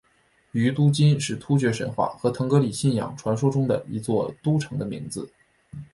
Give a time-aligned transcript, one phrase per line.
[0.53, 5.29] 于都斤是突厥神话和腾格里信仰传说中的一座都城的名字。